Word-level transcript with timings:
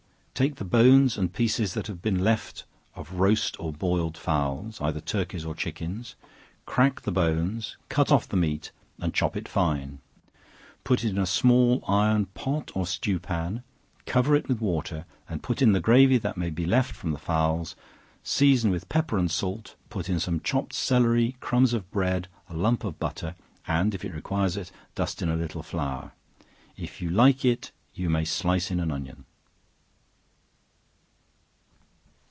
Take 0.33 0.55
the 0.55 0.65
bones 0.65 1.19
and 1.19 1.31
pieces 1.31 1.75
that 1.75 1.85
have 1.85 2.01
been 2.01 2.23
left 2.23 2.65
of 2.95 3.19
roast 3.19 3.55
or 3.59 3.71
boiled 3.71 4.17
fowls, 4.17 4.81
either 4.81 4.99
turkeys 4.99 5.45
or 5.45 5.53
chickens, 5.53 6.15
crack 6.65 7.01
the 7.01 7.11
bones, 7.11 7.77
cut 7.89 8.11
off 8.11 8.27
the 8.27 8.35
meat, 8.37 8.71
and 8.97 9.13
chop 9.13 9.37
it 9.37 9.47
fine, 9.47 9.99
put 10.83 11.03
it 11.03 11.11
in 11.11 11.19
a 11.19 11.27
small 11.27 11.83
iron 11.87 12.25
pot, 12.25 12.71
or 12.73 12.87
stew 12.87 13.19
pan, 13.19 13.61
cover 14.07 14.35
it 14.35 14.47
with 14.47 14.61
water, 14.61 15.05
put 15.43 15.61
in 15.61 15.73
the 15.73 15.79
gravy 15.79 16.17
that 16.17 16.37
may 16.37 16.49
be 16.49 16.65
left 16.65 16.95
from 16.95 17.11
the 17.11 17.19
fowls, 17.19 17.75
season 18.23 18.71
with 18.71 18.89
pepper 18.89 19.19
and 19.19 19.29
salt, 19.29 19.75
put 19.91 20.09
in 20.09 20.19
some 20.19 20.39
chopped 20.39 20.73
celery, 20.73 21.35
crumbs 21.39 21.71
of 21.71 21.87
bread, 21.91 22.27
a 22.49 22.55
lump 22.55 22.83
of 22.83 22.97
butter, 22.97 23.35
and 23.67 23.93
if 23.93 24.03
it 24.03 24.11
requires 24.11 24.57
it, 24.57 24.71
dust 24.95 25.21
in 25.21 25.29
a 25.29 25.35
little 25.35 25.61
flour, 25.61 26.13
if 26.77 26.99
you 26.99 27.11
like 27.11 27.45
it 27.45 27.71
you 27.93 28.09
may 28.09 28.25
slice 28.25 28.71
in 28.71 28.79
an 28.79 28.89
onion. 28.89 29.25